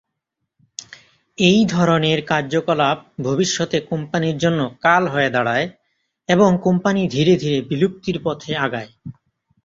[1.37, 5.67] এই ধরনের কার্যকলাপ ভবিষ্যতে কোম্পানির জন্য কাল হয়ে দাড়ায়
[6.29, 8.89] এবং কোম্পানি ধীরে ধীরে বিলুপ্তির পথে আগায়।